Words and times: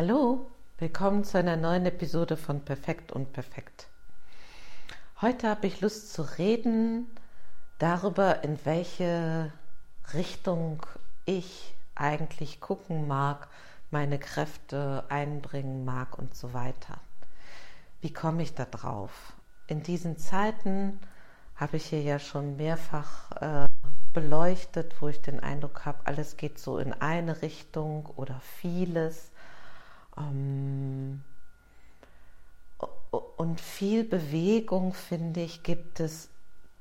Hallo, 0.00 0.46
willkommen 0.78 1.24
zu 1.24 1.38
einer 1.38 1.56
neuen 1.56 1.84
Episode 1.84 2.36
von 2.36 2.60
Perfekt 2.64 3.10
und 3.10 3.32
Perfekt. 3.32 3.88
Heute 5.20 5.48
habe 5.48 5.66
ich 5.66 5.80
Lust 5.80 6.12
zu 6.12 6.22
reden 6.38 7.08
darüber, 7.80 8.44
in 8.44 8.64
welche 8.64 9.52
Richtung 10.14 10.86
ich 11.24 11.74
eigentlich 11.96 12.60
gucken 12.60 13.08
mag, 13.08 13.48
meine 13.90 14.20
Kräfte 14.20 15.02
einbringen 15.08 15.84
mag 15.84 16.16
und 16.16 16.32
so 16.32 16.54
weiter. 16.54 17.00
Wie 18.00 18.12
komme 18.12 18.44
ich 18.44 18.54
da 18.54 18.66
drauf? 18.66 19.32
In 19.66 19.82
diesen 19.82 20.16
Zeiten 20.16 21.00
habe 21.56 21.76
ich 21.76 21.86
hier 21.86 22.02
ja 22.02 22.20
schon 22.20 22.56
mehrfach 22.56 23.32
äh, 23.32 23.66
beleuchtet, 24.12 24.94
wo 25.00 25.08
ich 25.08 25.20
den 25.22 25.40
Eindruck 25.40 25.84
habe, 25.86 25.98
alles 26.04 26.36
geht 26.36 26.60
so 26.60 26.78
in 26.78 26.92
eine 26.92 27.42
Richtung 27.42 28.06
oder 28.14 28.40
vieles. 28.60 29.32
Ähm, 30.18 31.22
und 33.36 33.60
viel 33.60 34.04
Bewegung, 34.04 34.92
finde 34.92 35.40
ich, 35.40 35.62
gibt 35.62 36.00
es 36.00 36.28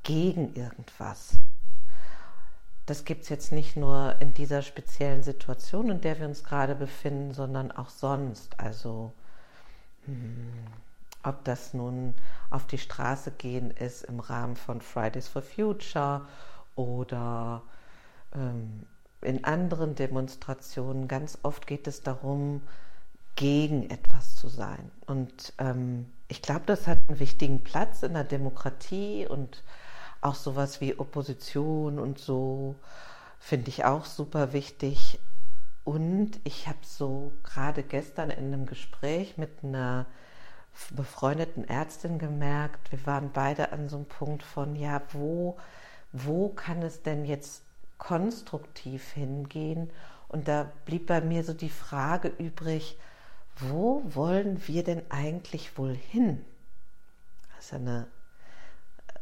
gegen 0.04 0.54
irgendwas. 0.56 1.38
Das 2.86 3.04
gibt 3.04 3.24
es 3.24 3.30
jetzt 3.30 3.52
nicht 3.52 3.76
nur 3.76 4.16
in 4.22 4.34
dieser 4.34 4.62
speziellen 4.62 5.22
Situation, 5.22 5.90
in 5.90 6.02
der 6.02 6.20
wir 6.20 6.26
uns 6.26 6.44
gerade 6.44 6.74
befinden, 6.74 7.34
sondern 7.34 7.72
auch 7.72 7.90
sonst. 7.90 8.60
Also 8.60 9.12
hm, 10.06 10.54
ob 11.24 11.44
das 11.44 11.74
nun 11.74 12.16
auf 12.50 12.66
die 12.66 12.78
Straße 12.78 13.32
gehen 13.32 13.72
ist 13.72 14.04
im 14.04 14.22
Rahmen 14.22 14.56
von 14.56 14.80
Fridays 14.80 15.28
for 15.28 15.42
Future 15.42 16.26
oder 16.76 17.62
ähm, 18.34 18.86
in 19.22 19.44
anderen 19.44 19.96
Demonstrationen. 19.96 21.10
Ganz 21.10 21.40
oft 21.44 21.68
geht 21.68 21.88
es 21.88 22.02
darum, 22.02 22.62
gegen 23.38 23.90
etwas 23.90 24.36
zu 24.36 24.50
sein. 24.50 24.92
Und 25.06 25.54
ähm, 25.60 26.08
ich 26.28 26.42
glaube, 26.42 26.64
das 26.66 26.88
hat 26.88 26.98
einen 27.08 27.20
wichtigen 27.20 27.64
Platz 27.64 28.04
in 28.04 28.14
der 28.14 28.26
Demokratie 28.26 29.26
und 29.26 29.64
auch 30.20 30.36
sowas 30.36 30.82
wie 30.82 31.00
Opposition 31.00 32.00
und 32.00 32.20
so 32.20 32.76
finde 33.40 33.70
ich 33.70 33.86
auch 33.86 34.04
super 34.04 34.52
wichtig. 34.52 35.20
Und 35.86 36.40
ich 36.44 36.68
habe 36.68 36.80
so 36.82 37.32
gerade 37.44 37.84
gestern 37.84 38.30
in 38.32 38.54
einem 38.54 38.66
Gespräch 38.66 39.38
mit 39.38 39.64
einer 39.64 40.08
befreundeten 40.92 41.64
Ärztin 41.64 42.20
gemerkt, 42.20 42.92
wir 42.92 43.06
waren 43.06 43.32
beide 43.32 43.72
an 43.72 43.88
so 43.88 43.98
einem 43.98 44.06
Punkt 44.06 44.44
von, 44.44 44.76
ja, 44.76 45.02
wo, 45.12 45.58
wo 46.12 46.50
kann 46.50 46.82
es 46.82 47.04
denn 47.04 47.24
jetzt 47.24 47.64
konstruktiv 48.00 49.12
hingehen? 49.12 49.92
Und 50.28 50.48
da 50.48 50.72
blieb 50.86 51.08
bei 51.08 51.22
mir 51.22 51.44
so 51.44 51.54
die 51.54 51.70
Frage 51.70 52.28
übrig, 52.28 52.98
wo 53.60 54.04
wollen 54.06 54.68
wir 54.68 54.84
denn 54.84 55.02
eigentlich 55.10 55.78
wohl 55.78 55.96
hin? 55.96 56.46
Das 57.56 57.66
ist 57.66 57.74
eine 57.74 58.08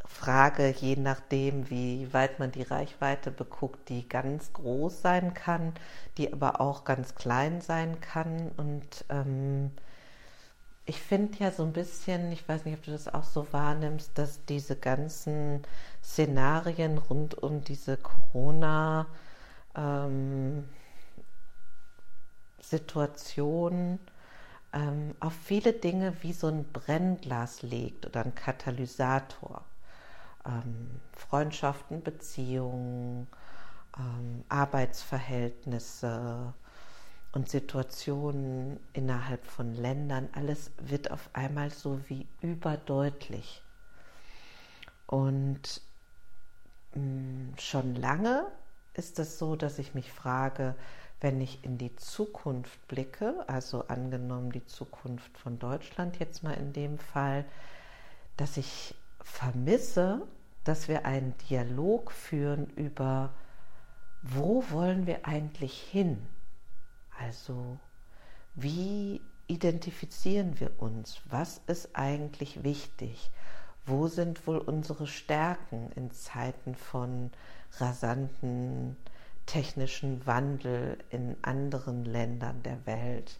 Frage, 0.05 0.69
je 0.69 0.95
nachdem, 0.95 1.69
wie 1.69 2.13
weit 2.13 2.39
man 2.39 2.51
die 2.51 2.63
Reichweite 2.63 3.31
beguckt, 3.31 3.89
die 3.89 4.07
ganz 4.07 4.53
groß 4.53 5.01
sein 5.01 5.33
kann, 5.33 5.73
die 6.17 6.31
aber 6.31 6.61
auch 6.61 6.83
ganz 6.83 7.15
klein 7.15 7.61
sein 7.61 7.99
kann. 8.01 8.51
Und 8.57 9.05
ähm, 9.09 9.71
ich 10.85 11.01
finde 11.01 11.37
ja 11.39 11.51
so 11.51 11.63
ein 11.63 11.73
bisschen, 11.73 12.31
ich 12.31 12.47
weiß 12.47 12.65
nicht, 12.65 12.77
ob 12.77 12.83
du 12.83 12.91
das 12.91 13.07
auch 13.07 13.23
so 13.23 13.51
wahrnimmst, 13.51 14.17
dass 14.17 14.45
diese 14.45 14.75
ganzen 14.75 15.63
Szenarien 16.03 16.97
rund 16.97 17.35
um 17.35 17.61
diese 17.61 17.97
Corona 17.97 19.07
ähm, 19.75 20.65
ähm, 24.75 25.15
auf 25.19 25.33
viele 25.33 25.73
Dinge 25.73 26.13
wie 26.21 26.33
so 26.33 26.47
ein 26.47 26.71
Brennglas 26.71 27.63
legt 27.63 28.05
oder 28.05 28.23
ein 28.23 28.35
Katalysator. 28.35 29.63
Ähm, 30.45 31.01
Freundschaften, 31.15 32.03
Beziehungen, 32.03 33.27
ähm, 33.97 34.43
Arbeitsverhältnisse 34.49 36.53
und 37.31 37.49
Situationen 37.49 38.79
innerhalb 38.93 39.45
von 39.45 39.73
Ländern, 39.73 40.29
alles 40.33 40.71
wird 40.77 41.11
auf 41.11 41.29
einmal 41.33 41.69
so 41.69 41.99
wie 42.07 42.27
überdeutlich. 42.41 43.61
Und 45.07 45.81
mh, 46.93 47.01
mm, 47.01 47.53
schon 47.57 47.95
lange 47.95 48.45
ist 48.93 49.19
es 49.19 49.37
so, 49.37 49.55
dass 49.55 49.79
ich 49.79 49.93
mich 49.93 50.11
frage, 50.11 50.75
wenn 51.25 51.41
ich 51.41 51.63
in 51.63 51.79
die 51.79 51.95
Zukunft 51.95 52.87
blicke, 52.87 53.43
also 53.47 53.87
angenommen 53.87 54.51
die 54.51 54.67
Zukunft 54.67 55.35
von 55.39 55.57
Deutschland 55.57 56.19
jetzt 56.19 56.43
mal 56.43 56.53
in 56.53 56.71
dem 56.71 56.99
Fall, 56.99 57.45
dass 58.37 58.57
ich 58.57 58.93
vermisse, 59.21 60.21
dass 60.65 60.87
wir 60.87 61.03
einen 61.07 61.33
Dialog 61.49 62.11
führen 62.11 62.67
über, 62.75 63.33
wo 64.21 64.65
wollen 64.69 65.07
wir 65.07 65.25
eigentlich 65.25 65.81
hin? 65.81 66.27
Also, 67.19 67.79
wie 68.53 69.19
identifizieren 69.47 70.59
wir 70.59 70.79
uns? 70.79 71.21
Was 71.27 71.59
ist 71.65 71.95
eigentlich 71.95 72.63
wichtig? 72.63 73.31
Wo 73.87 74.09
sind 74.09 74.45
wohl 74.45 74.59
unsere 74.59 75.07
Stärken 75.07 75.91
in 75.95 76.11
Zeiten 76.11 76.75
von 76.75 77.31
rasanten 77.79 78.95
technischen 79.45 80.25
Wandel 80.25 80.97
in 81.09 81.35
anderen 81.41 82.05
Ländern 82.05 82.63
der 82.63 82.85
Welt? 82.85 83.39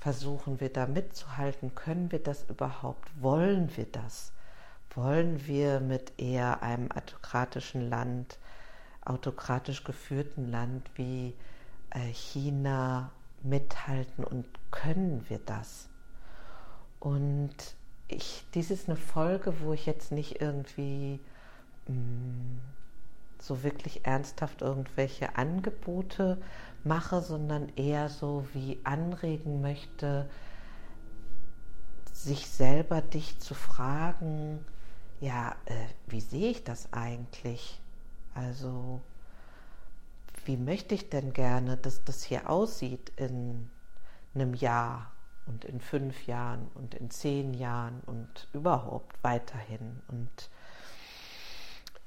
Versuchen 0.00 0.60
wir 0.60 0.72
da 0.72 0.86
mitzuhalten? 0.86 1.74
Können 1.74 2.10
wir 2.10 2.22
das 2.22 2.44
überhaupt? 2.48 3.10
Wollen 3.20 3.76
wir 3.76 3.86
das? 3.86 4.32
Wollen 4.94 5.46
wir 5.46 5.80
mit 5.80 6.18
eher 6.18 6.62
einem 6.62 6.90
autokratischen 6.90 7.88
Land, 7.88 8.38
autokratisch 9.04 9.84
geführten 9.84 10.50
Land 10.50 10.90
wie 10.94 11.34
äh, 11.90 12.12
China 12.12 13.10
mithalten 13.42 14.24
und 14.24 14.46
können 14.70 15.24
wir 15.28 15.38
das? 15.38 15.88
Und 16.98 17.54
ich, 18.08 18.44
dies 18.54 18.70
ist 18.70 18.88
eine 18.88 18.96
Folge, 18.96 19.60
wo 19.60 19.72
ich 19.72 19.86
jetzt 19.86 20.12
nicht 20.12 20.40
irgendwie 20.40 21.20
mh, 21.86 21.94
mm, 21.94 22.60
so 23.40 23.62
wirklich 23.62 24.06
ernsthaft 24.06 24.62
irgendwelche 24.62 25.36
Angebote 25.36 26.40
mache, 26.84 27.20
sondern 27.22 27.70
eher 27.76 28.08
so 28.08 28.46
wie 28.52 28.80
anregen 28.84 29.60
möchte, 29.60 30.28
sich 32.12 32.46
selber 32.46 33.00
dich 33.00 33.38
zu 33.38 33.54
fragen, 33.54 34.64
ja, 35.20 35.54
äh, 35.66 35.74
wie 36.06 36.20
sehe 36.20 36.50
ich 36.50 36.64
das 36.64 36.92
eigentlich? 36.92 37.80
Also, 38.34 39.00
wie 40.44 40.56
möchte 40.56 40.94
ich 40.94 41.10
denn 41.10 41.32
gerne, 41.32 41.76
dass 41.76 42.04
das 42.04 42.22
hier 42.22 42.48
aussieht 42.48 43.12
in 43.16 43.70
einem 44.34 44.54
Jahr 44.54 45.12
und 45.46 45.64
in 45.64 45.80
fünf 45.80 46.26
Jahren 46.26 46.68
und 46.74 46.94
in 46.94 47.10
zehn 47.10 47.54
Jahren 47.54 48.00
und 48.06 48.48
überhaupt 48.52 49.22
weiterhin? 49.22 50.00
Und 50.08 50.50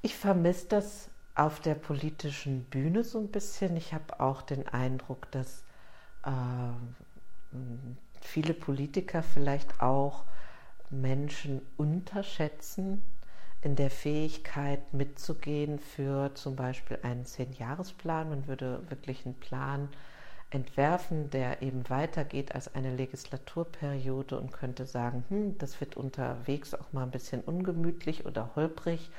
ich 0.02 0.16
vermisse 0.16 0.66
das 0.68 1.10
auf 1.34 1.60
der 1.60 1.74
politischen 1.74 2.64
Bühne 2.64 3.02
so 3.02 3.18
ein 3.18 3.28
bisschen. 3.28 3.76
Ich 3.76 3.92
habe 3.92 4.20
auch 4.20 4.42
den 4.42 4.68
Eindruck, 4.68 5.30
dass 5.32 5.64
äh, 6.24 6.30
viele 8.20 8.54
Politiker 8.54 9.22
vielleicht 9.22 9.80
auch 9.80 10.24
Menschen 10.90 11.60
unterschätzen 11.76 13.02
in 13.62 13.76
der 13.76 13.90
Fähigkeit 13.90 14.92
mitzugehen 14.92 15.78
für 15.78 16.34
zum 16.34 16.54
Beispiel 16.54 16.98
einen 17.02 17.24
Zehn-Jahresplan. 17.24 18.28
Man 18.28 18.46
würde 18.46 18.82
wirklich 18.90 19.24
einen 19.24 19.34
Plan 19.40 19.88
entwerfen, 20.50 21.30
der 21.30 21.62
eben 21.62 21.88
weitergeht 21.88 22.54
als 22.54 22.74
eine 22.74 22.94
Legislaturperiode 22.94 24.38
und 24.38 24.52
könnte 24.52 24.86
sagen, 24.86 25.24
hm, 25.28 25.58
das 25.58 25.80
wird 25.80 25.96
unterwegs 25.96 26.74
auch 26.74 26.92
mal 26.92 27.02
ein 27.02 27.10
bisschen 27.10 27.40
ungemütlich 27.40 28.26
oder 28.26 28.54
holprig 28.54 29.10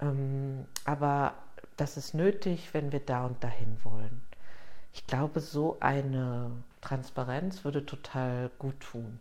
ähm, 0.00 0.66
aber 0.84 1.34
das 1.76 1.96
ist 1.96 2.14
nötig, 2.14 2.72
wenn 2.72 2.92
wir 2.92 3.00
da 3.00 3.26
und 3.26 3.42
dahin 3.42 3.76
wollen. 3.84 4.20
Ich 4.92 5.06
glaube, 5.06 5.40
so 5.40 5.78
eine 5.80 6.50
Transparenz 6.80 7.64
würde 7.64 7.86
total 7.86 8.50
gut 8.58 8.80
tun. 8.80 9.18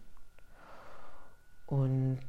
Und 1.68 2.26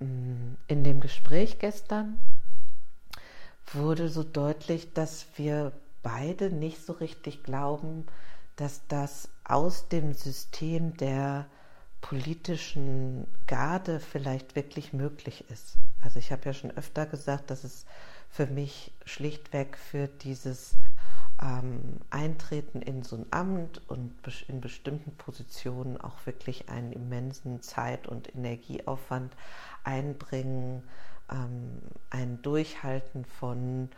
mm, 0.00 0.54
in 0.66 0.84
dem 0.84 1.00
Gespräch 1.00 1.58
gestern 1.58 2.18
wurde 3.72 4.08
so 4.08 4.22
deutlich, 4.22 4.92
dass 4.92 5.26
wir 5.36 5.72
beide 6.02 6.50
nicht 6.50 6.84
so 6.84 6.92
richtig 6.94 7.42
glauben, 7.42 8.06
dass 8.56 8.86
das 8.88 9.28
aus 9.44 9.88
dem 9.88 10.12
System 10.14 10.96
der 10.96 11.46
politischen 12.00 13.26
Garde 13.46 14.00
vielleicht 14.00 14.54
wirklich 14.56 14.92
möglich 14.92 15.44
ist. 15.50 15.76
Also 16.02 16.18
ich 16.18 16.32
habe 16.32 16.44
ja 16.44 16.52
schon 16.52 16.70
öfter 16.70 17.06
gesagt, 17.06 17.50
dass 17.50 17.64
es 17.64 17.86
für 18.30 18.46
mich 18.46 18.92
schlichtweg 19.04 19.76
für 19.76 20.06
dieses 20.06 20.76
ähm, 21.42 21.98
eintreten 22.10 22.82
in 22.82 23.02
so 23.02 23.16
ein 23.16 23.26
Amt 23.30 23.80
und 23.88 24.12
in 24.48 24.60
bestimmten 24.60 25.12
Positionen 25.16 26.00
auch 26.00 26.26
wirklich 26.26 26.68
einen 26.68 26.92
immensen 26.92 27.62
Zeit- 27.62 28.06
und 28.06 28.34
Energieaufwand 28.34 29.32
einbringen, 29.84 30.82
ähm, 31.30 31.80
ein 32.10 32.42
Durchhalten 32.42 33.24
von 33.24 33.90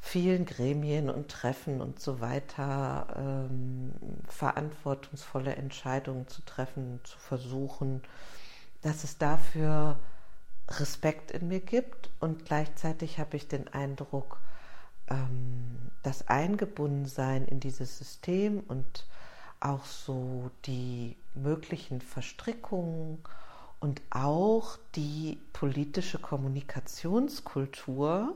vielen 0.00 0.46
Gremien 0.46 1.10
und 1.10 1.30
Treffen 1.30 1.80
und 1.80 2.00
so 2.00 2.20
weiter, 2.20 3.06
ähm, 3.16 3.92
verantwortungsvolle 4.28 5.56
Entscheidungen 5.56 6.28
zu 6.28 6.42
treffen, 6.42 7.00
zu 7.04 7.18
versuchen, 7.18 8.02
dass 8.82 9.04
es 9.04 9.18
dafür 9.18 9.98
Respekt 10.68 11.30
in 11.30 11.48
mir 11.48 11.60
gibt. 11.60 12.10
Und 12.20 12.44
gleichzeitig 12.44 13.18
habe 13.18 13.36
ich 13.36 13.48
den 13.48 13.68
Eindruck, 13.68 14.38
ähm, 15.08 15.90
das 16.02 16.28
Eingebundensein 16.28 17.46
in 17.46 17.60
dieses 17.60 17.98
System 17.98 18.60
und 18.60 19.06
auch 19.60 19.84
so 19.84 20.50
die 20.66 21.16
möglichen 21.34 22.00
Verstrickungen 22.00 23.18
und 23.80 24.00
auch 24.10 24.78
die 24.94 25.40
politische 25.52 26.18
Kommunikationskultur, 26.18 28.34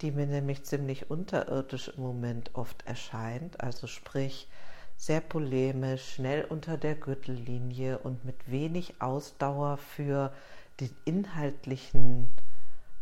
die 0.00 0.10
mir 0.10 0.26
nämlich 0.26 0.64
ziemlich 0.64 1.10
unterirdisch 1.10 1.88
im 1.88 2.02
Moment 2.02 2.54
oft 2.54 2.86
erscheint, 2.86 3.60
also 3.60 3.86
sprich 3.86 4.48
sehr 4.96 5.20
polemisch, 5.20 6.14
schnell 6.14 6.44
unter 6.44 6.76
der 6.76 6.94
Gürtellinie 6.94 7.98
und 7.98 8.24
mit 8.24 8.50
wenig 8.50 9.00
Ausdauer 9.00 9.78
für 9.78 10.32
den 10.80 10.90
inhaltlichen 11.04 12.28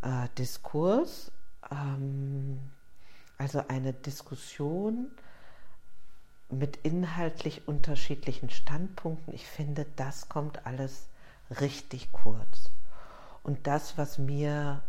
äh, 0.02 0.28
Diskurs, 0.36 1.32
ähm, 1.70 2.60
also 3.36 3.64
eine 3.68 3.92
Diskussion 3.92 5.10
mit 6.50 6.78
inhaltlich 6.78 7.66
unterschiedlichen 7.66 8.50
Standpunkten. 8.50 9.34
Ich 9.34 9.46
finde, 9.46 9.86
das 9.96 10.28
kommt 10.28 10.66
alles 10.66 11.08
richtig 11.60 12.12
kurz. 12.12 12.70
Und 13.42 13.66
das, 13.66 13.98
was 13.98 14.18
mir 14.18 14.82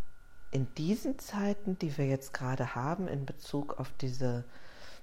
in 0.51 0.73
diesen 0.75 1.19
Zeiten, 1.19 1.77
die 1.79 1.97
wir 1.97 2.07
jetzt 2.07 2.33
gerade 2.33 2.75
haben, 2.75 3.07
in 3.07 3.25
Bezug 3.25 3.79
auf 3.79 3.91
diese, 4.01 4.43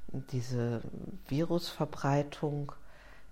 diese 0.09 0.83
Virusverbreitung, 1.29 2.73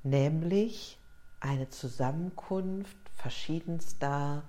nämlich 0.03 0.99
eine 1.41 1.69
Zusammenkunft 1.69 2.97
verschiedenster 3.17 4.45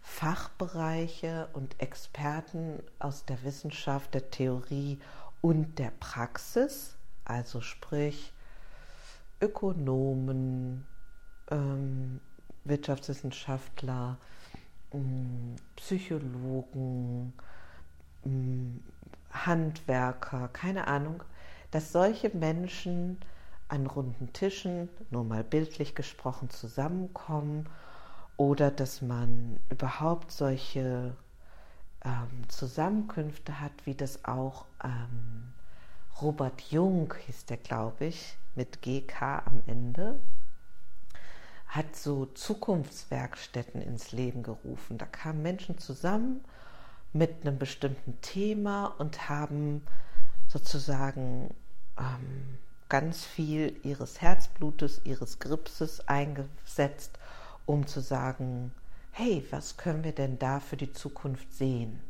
Fachbereiche 0.00 1.48
und 1.52 1.80
Experten 1.80 2.82
aus 2.98 3.24
der 3.24 3.42
Wissenschaft, 3.44 4.14
der 4.14 4.30
Theorie 4.30 4.98
und 5.40 5.78
der 5.78 5.92
Praxis, 6.00 6.96
also 7.24 7.60
sprich 7.60 8.32
Ökonomen, 9.40 10.86
ähm, 11.50 12.20
Wirtschaftswissenschaftler, 12.64 14.18
Psychologen, 15.76 17.32
ähm, 18.24 18.82
Handwerker, 19.32 20.48
keine 20.48 20.86
Ahnung, 20.86 21.22
dass 21.70 21.92
solche 21.92 22.28
Menschen 22.30 23.18
an 23.68 23.86
runden 23.86 24.32
Tischen, 24.32 24.90
nur 25.10 25.24
mal 25.24 25.42
bildlich 25.42 25.94
gesprochen, 25.94 26.50
zusammenkommen 26.50 27.68
oder 28.36 28.70
dass 28.70 29.00
man 29.00 29.58
überhaupt 29.70 30.30
solche 30.30 31.16
ähm, 32.04 32.48
Zusammenkünfte 32.48 33.60
hat, 33.60 33.72
wie 33.84 33.94
das 33.94 34.24
auch 34.26 34.66
ähm, 34.84 35.52
Robert 36.20 36.60
Jung 36.70 37.14
hieß 37.26 37.46
der, 37.46 37.56
glaube 37.56 38.06
ich, 38.06 38.36
mit 38.54 38.82
GK 38.82 39.42
am 39.46 39.62
Ende, 39.66 40.20
hat 41.72 41.96
so 41.96 42.26
Zukunftswerkstätten 42.26 43.80
ins 43.80 44.12
Leben 44.12 44.42
gerufen. 44.42 44.98
Da 44.98 45.06
kamen 45.06 45.40
Menschen 45.40 45.78
zusammen 45.78 46.44
mit 47.14 47.30
einem 47.40 47.58
bestimmten 47.58 48.20
Thema 48.20 48.94
und 48.98 49.30
haben 49.30 49.82
sozusagen 50.48 51.54
ähm, 51.98 52.58
ganz 52.90 53.24
viel 53.24 53.74
ihres 53.84 54.20
Herzblutes, 54.20 55.00
ihres 55.04 55.38
Gripses 55.38 56.06
eingesetzt, 56.08 57.18
um 57.64 57.86
zu 57.86 58.00
sagen, 58.00 58.70
hey, 59.10 59.42
was 59.50 59.78
können 59.78 60.04
wir 60.04 60.12
denn 60.12 60.38
da 60.38 60.60
für 60.60 60.76
die 60.76 60.92
Zukunft 60.92 61.54
sehen? 61.54 62.00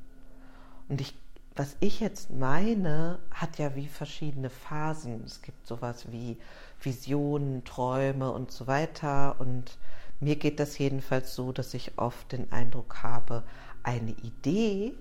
Und 0.89 1.01
ich, 1.01 1.15
was 1.55 1.77
ich 1.81 2.01
jetzt 2.01 2.31
meine, 2.31 3.19
hat 3.31 3.59
ja 3.59 3.75
wie 3.77 3.89
verschiedene 3.89 4.51
Phasen. 4.51 5.23
Es 5.25 5.43
gibt 5.43 5.67
sowas 5.67 6.11
wie 6.11 6.39
Visionen, 6.81 7.65
Träume 7.65 8.31
und 8.31 8.51
so 8.51 8.67
weiter. 8.67 9.37
Und 9.39 9.79
mir 10.21 10.37
geht 10.37 10.61
das 10.61 10.79
jedenfalls 10.79 11.35
so, 11.35 11.53
dass 11.53 11.75
ich 11.75 11.99
oft 11.99 12.33
den 12.33 12.51
Eindruck 12.53 13.03
habe, 13.03 13.43
eine 13.83 14.13
Idee, 14.13 14.95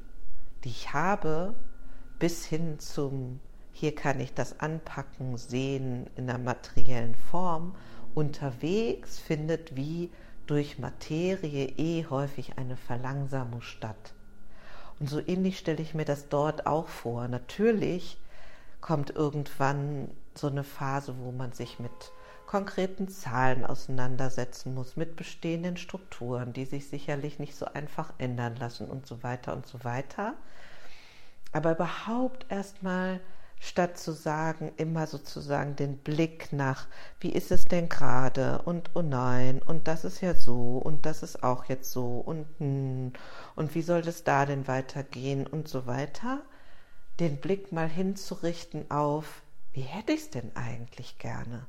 die 0.63 0.69
ich 0.69 0.93
habe, 0.93 1.55
bis 2.19 2.45
hin 2.45 2.79
zum 2.79 3.39
hier 3.73 3.95
kann 3.95 4.19
ich 4.19 4.33
das 4.33 4.59
anpacken, 4.59 5.37
sehen 5.37 6.07
in 6.15 6.27
der 6.27 6.37
materiellen 6.37 7.15
Form. 7.15 7.73
Unterwegs 8.13 9.17
findet 9.17 9.75
wie 9.75 10.11
durch 10.45 10.77
Materie 10.77 11.67
eh 11.77 12.05
häufig 12.09 12.57
eine 12.57 12.75
Verlangsamung 12.75 13.61
statt. 13.61 14.13
Und 15.01 15.09
so 15.09 15.19
ähnlich 15.19 15.57
stelle 15.57 15.81
ich 15.81 15.95
mir 15.95 16.05
das 16.05 16.29
dort 16.29 16.67
auch 16.67 16.87
vor. 16.87 17.27
Natürlich 17.27 18.19
kommt 18.81 19.09
irgendwann 19.09 20.11
so 20.35 20.45
eine 20.45 20.63
Phase, 20.63 21.15
wo 21.17 21.31
man 21.31 21.53
sich 21.53 21.79
mit 21.79 21.91
konkreten 22.45 23.07
Zahlen 23.07 23.65
auseinandersetzen 23.65 24.75
muss, 24.75 24.97
mit 24.97 25.15
bestehenden 25.15 25.75
Strukturen, 25.75 26.53
die 26.53 26.65
sich 26.65 26.87
sicherlich 26.87 27.39
nicht 27.39 27.55
so 27.55 27.65
einfach 27.65 28.13
ändern 28.19 28.55
lassen 28.57 28.87
und 28.91 29.07
so 29.07 29.23
weiter 29.23 29.53
und 29.55 29.65
so 29.65 29.83
weiter. 29.83 30.35
Aber 31.51 31.71
überhaupt 31.71 32.45
erstmal 32.49 33.21
statt 33.61 33.99
zu 33.99 34.11
sagen, 34.11 34.71
immer 34.77 35.05
sozusagen 35.05 35.75
den 35.75 35.97
Blick 35.99 36.51
nach, 36.51 36.87
wie 37.19 37.29
ist 37.29 37.51
es 37.51 37.65
denn 37.65 37.89
gerade 37.89 38.63
und 38.63 38.89
oh 38.95 39.03
nein 39.03 39.61
und 39.61 39.87
das 39.87 40.03
ist 40.03 40.19
ja 40.19 40.33
so 40.33 40.79
und 40.79 41.05
das 41.05 41.21
ist 41.21 41.43
auch 41.43 41.65
jetzt 41.65 41.91
so 41.91 42.17
und 42.17 42.47
hm, 42.57 43.13
und 43.55 43.75
wie 43.75 43.83
soll 43.83 44.01
das 44.01 44.23
da 44.23 44.47
denn 44.47 44.67
weitergehen 44.67 45.45
und 45.45 45.67
so 45.67 45.85
weiter, 45.85 46.41
den 47.19 47.37
Blick 47.37 47.71
mal 47.71 47.87
hinzurichten 47.87 48.89
auf, 48.89 49.43
wie 49.73 49.81
hätte 49.81 50.13
ich 50.13 50.21
es 50.21 50.29
denn 50.31 50.51
eigentlich 50.55 51.19
gerne? 51.19 51.67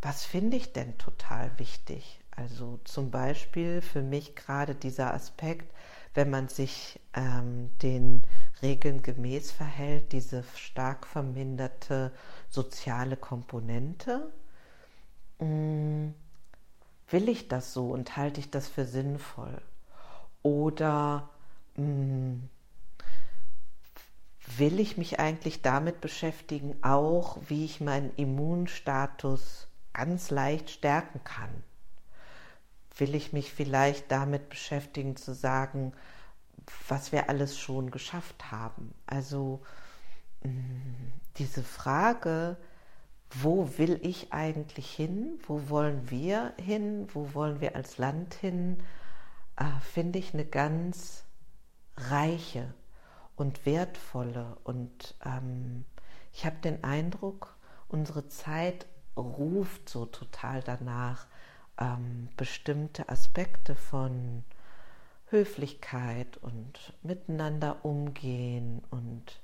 Was 0.00 0.24
finde 0.24 0.56
ich 0.56 0.72
denn 0.72 0.96
total 0.96 1.50
wichtig? 1.58 2.20
Also 2.30 2.78
zum 2.84 3.10
Beispiel 3.10 3.82
für 3.82 4.00
mich 4.02 4.36
gerade 4.36 4.76
dieser 4.76 5.12
Aspekt, 5.12 5.74
wenn 6.14 6.30
man 6.30 6.48
sich 6.48 7.00
ähm, 7.14 7.70
den 7.82 8.22
Regeln 8.62 9.02
gemäß 9.02 9.50
verhält, 9.50 10.12
diese 10.12 10.44
stark 10.56 11.06
verminderte 11.06 12.12
soziale 12.48 13.16
Komponente? 13.16 14.32
Mm, 15.40 16.10
will 17.10 17.28
ich 17.28 17.48
das 17.48 17.72
so 17.72 17.90
und 17.90 18.16
halte 18.16 18.40
ich 18.40 18.50
das 18.50 18.68
für 18.68 18.84
sinnvoll? 18.84 19.60
Oder 20.42 21.28
mh, 21.76 21.84
mm, 21.84 22.48
will 24.58 24.80
ich 24.80 24.96
mich 24.96 25.18
eigentlich 25.18 25.62
damit 25.62 26.00
beschäftigen, 26.00 26.76
auch 26.82 27.38
wie 27.48 27.64
ich 27.64 27.80
meinen 27.80 28.14
Immunstatus 28.16 29.68
ganz 29.92 30.30
leicht 30.30 30.70
stärken 30.70 31.22
kann? 31.24 31.50
Will 32.96 33.14
ich 33.14 33.32
mich 33.32 33.52
vielleicht 33.52 34.10
damit 34.12 34.48
beschäftigen 34.50 35.16
zu 35.16 35.34
sagen, 35.34 35.92
was 36.88 37.12
wir 37.12 37.28
alles 37.28 37.58
schon 37.58 37.90
geschafft 37.90 38.50
haben. 38.50 38.94
Also 39.06 39.62
mm, 40.42 41.12
diese 41.36 41.62
Frage, 41.62 42.56
wo 43.30 43.78
will 43.78 43.98
ich 44.02 44.32
eigentlich 44.32 44.90
hin, 44.90 45.38
wo 45.46 45.68
wollen 45.68 46.10
wir 46.10 46.52
hin, 46.58 47.08
wo 47.12 47.34
wollen 47.34 47.60
wir 47.60 47.76
als 47.76 47.98
Land 47.98 48.34
hin, 48.34 48.82
äh, 49.56 49.64
finde 49.80 50.18
ich 50.18 50.34
eine 50.34 50.44
ganz 50.44 51.24
reiche 51.96 52.74
und 53.36 53.64
wertvolle. 53.64 54.56
Und 54.64 55.14
ähm, 55.24 55.84
ich 56.32 56.44
habe 56.44 56.56
den 56.56 56.84
Eindruck, 56.84 57.56
unsere 57.88 58.28
Zeit 58.28 58.86
ruft 59.16 59.88
so 59.88 60.06
total 60.06 60.62
danach, 60.62 61.26
ähm, 61.78 62.28
bestimmte 62.36 63.08
Aspekte 63.08 63.74
von 63.74 64.44
Höflichkeit 65.32 66.36
und 66.36 66.92
miteinander 67.02 67.84
umgehen 67.84 68.82
und 68.90 69.40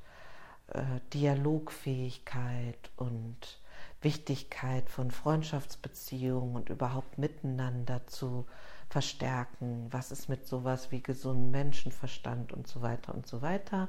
äh, 0.68 1.00
Dialogfähigkeit 1.14 2.90
und 2.96 3.60
Wichtigkeit 4.00 4.88
von 4.90 5.10
Freundschaftsbeziehungen 5.10 6.54
und 6.54 6.68
überhaupt 6.68 7.18
miteinander 7.18 8.06
zu 8.06 8.46
verstärken. 8.88 9.88
Was 9.90 10.12
ist 10.12 10.28
mit 10.28 10.46
sowas 10.46 10.92
wie 10.92 11.02
gesundem 11.02 11.50
Menschenverstand 11.50 12.52
und 12.52 12.68
so 12.68 12.82
weiter 12.82 13.14
und 13.14 13.26
so 13.26 13.42
weiter. 13.42 13.88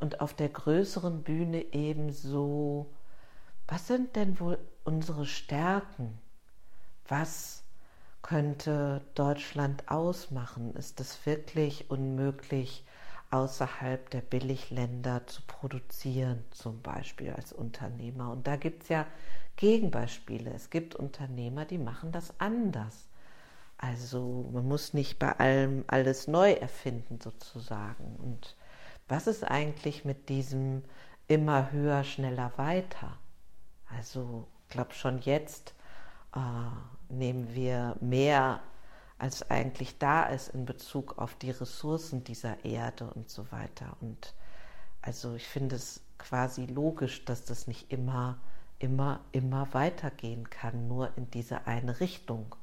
und 0.00 0.20
auf 0.20 0.32
der 0.32 0.48
größeren 0.48 1.24
Bühne 1.24 1.74
ebenso, 1.74 2.92
was 3.66 3.88
sind 3.88 4.16
denn 4.16 4.38
wohl 4.40 4.58
unsere 4.84 5.26
Stärken? 5.26 6.18
Was 7.08 7.64
könnte 8.22 9.02
Deutschland 9.14 9.90
ausmachen? 9.90 10.74
Ist 10.74 11.00
es 11.00 11.24
wirklich 11.26 11.90
unmöglich, 11.90 12.84
außerhalb 13.30 14.08
der 14.10 14.22
Billigländer 14.22 15.26
zu 15.26 15.42
produzieren, 15.46 16.44
zum 16.50 16.80
Beispiel 16.82 17.32
als 17.32 17.52
Unternehmer? 17.52 18.30
Und 18.32 18.46
da 18.46 18.56
gibt 18.56 18.84
es 18.84 18.88
ja 18.88 19.06
Gegenbeispiele. 19.56 20.52
Es 20.54 20.70
gibt 20.70 20.94
Unternehmer, 20.94 21.64
die 21.64 21.78
machen 21.78 22.12
das 22.12 22.32
anders. 22.38 23.08
Also 23.76 24.48
man 24.52 24.66
muss 24.66 24.94
nicht 24.94 25.18
bei 25.18 25.32
allem 25.38 25.84
alles 25.86 26.26
neu 26.26 26.52
erfinden 26.52 27.20
sozusagen. 27.20 28.16
Und 28.16 28.56
was 29.08 29.26
ist 29.26 29.44
eigentlich 29.44 30.04
mit 30.04 30.28
diesem 30.28 30.82
immer 31.28 31.70
höher, 31.70 32.02
schneller, 32.04 32.52
weiter? 32.56 33.18
Also 33.96 34.46
ich 34.64 34.70
glaube 34.70 34.94
schon 34.94 35.20
jetzt 35.20 35.74
äh, 36.34 36.38
nehmen 37.08 37.54
wir 37.54 37.96
mehr, 38.00 38.60
als 39.18 39.50
eigentlich 39.50 39.98
da 39.98 40.24
ist 40.24 40.48
in 40.48 40.64
Bezug 40.64 41.18
auf 41.18 41.34
die 41.34 41.50
Ressourcen 41.50 42.24
dieser 42.24 42.64
Erde 42.64 43.10
und 43.14 43.28
so 43.30 43.50
weiter. 43.50 43.96
Und 44.00 44.34
also 45.02 45.34
ich 45.34 45.46
finde 45.46 45.76
es 45.76 46.00
quasi 46.18 46.66
logisch, 46.66 47.24
dass 47.24 47.44
das 47.44 47.66
nicht 47.66 47.90
immer, 47.92 48.38
immer, 48.78 49.20
immer 49.32 49.72
weitergehen 49.74 50.48
kann, 50.50 50.88
nur 50.88 51.16
in 51.16 51.30
diese 51.30 51.66
eine 51.66 52.00
Richtung. 52.00 52.54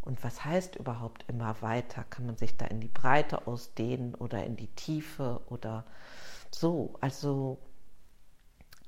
Und 0.00 0.24
was 0.24 0.44
heißt 0.44 0.76
überhaupt 0.76 1.24
immer 1.28 1.60
weiter? 1.62 2.04
Kann 2.04 2.26
man 2.26 2.36
sich 2.36 2.56
da 2.56 2.66
in 2.66 2.80
die 2.80 2.88
Breite 2.88 3.46
ausdehnen 3.46 4.14
oder 4.14 4.44
in 4.44 4.56
die 4.56 4.68
Tiefe 4.68 5.40
oder 5.48 5.84
so? 6.50 6.94
Also 7.00 7.58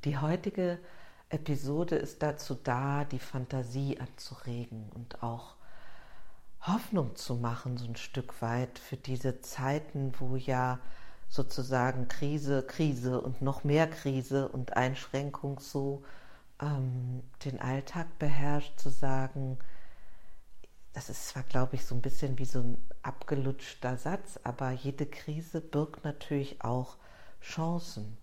die 0.04 0.18
heutige 0.18 0.78
Episode 1.28 1.96
ist 1.96 2.22
dazu 2.22 2.54
da, 2.54 3.04
die 3.04 3.18
Fantasie 3.18 3.98
anzuregen 3.98 4.90
und 4.94 5.22
auch 5.22 5.56
Hoffnung 6.60 7.16
zu 7.16 7.34
machen, 7.34 7.76
so 7.76 7.86
ein 7.86 7.96
Stück 7.96 8.40
weit 8.40 8.78
für 8.78 8.96
diese 8.96 9.40
Zeiten, 9.40 10.12
wo 10.18 10.36
ja 10.36 10.78
sozusagen 11.28 12.08
Krise, 12.08 12.62
Krise 12.62 13.20
und 13.20 13.42
noch 13.42 13.64
mehr 13.64 13.88
Krise 13.88 14.48
und 14.48 14.76
Einschränkung 14.76 15.58
so 15.58 16.04
ähm, 16.60 17.22
den 17.44 17.60
Alltag 17.60 18.18
beherrscht, 18.18 18.78
zu 18.78 18.90
sagen, 18.90 19.58
das 20.92 21.10
ist 21.10 21.28
zwar, 21.28 21.42
glaube 21.42 21.74
ich, 21.74 21.84
so 21.84 21.94
ein 21.94 22.02
bisschen 22.02 22.38
wie 22.38 22.44
so 22.44 22.60
ein 22.60 22.78
abgelutschter 23.02 23.96
Satz, 23.96 24.38
aber 24.44 24.70
jede 24.70 25.06
Krise 25.06 25.60
birgt 25.60 26.04
natürlich 26.04 26.62
auch 26.62 26.96
Chancen. 27.42 28.16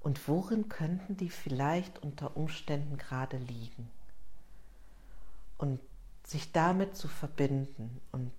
Und 0.00 0.28
worin 0.28 0.68
könnten 0.68 1.16
die 1.16 1.30
vielleicht 1.30 2.02
unter 2.02 2.36
Umständen 2.36 2.96
gerade 2.96 3.38
liegen? 3.38 3.90
Und 5.58 5.80
sich 6.24 6.52
damit 6.52 6.96
zu 6.96 7.08
verbinden 7.08 8.00
und 8.12 8.32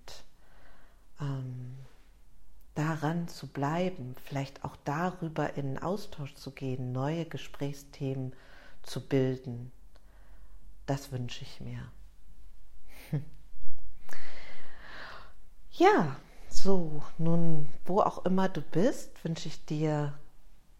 ähm, 1.20 1.76
daran 2.74 3.26
zu 3.28 3.48
bleiben, 3.48 4.14
vielleicht 4.24 4.64
auch 4.64 4.76
darüber 4.84 5.54
in 5.54 5.78
Austausch 5.78 6.34
zu 6.34 6.52
gehen, 6.52 6.92
neue 6.92 7.24
Gesprächsthemen 7.24 8.34
zu 8.82 9.06
bilden, 9.06 9.72
das 10.86 11.12
wünsche 11.12 11.42
ich 11.42 11.60
mir. 11.60 11.80
Ja, 15.72 16.16
so, 16.48 17.04
nun, 17.18 17.68
wo 17.84 18.00
auch 18.00 18.24
immer 18.24 18.48
du 18.48 18.60
bist, 18.60 19.22
wünsche 19.24 19.46
ich 19.46 19.64
dir 19.64 20.18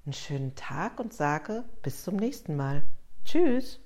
einen 0.08 0.14
schönen 0.14 0.54
Tag 0.54 1.00
und 1.00 1.12
sage 1.12 1.64
bis 1.82 2.02
zum 2.02 2.16
nächsten 2.16 2.56
Mal. 2.56 2.82
Tschüss. 3.26 3.78